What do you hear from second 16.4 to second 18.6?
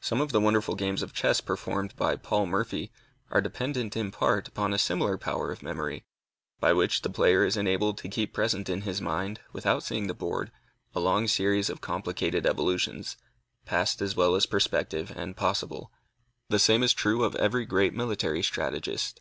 The same is true of every great military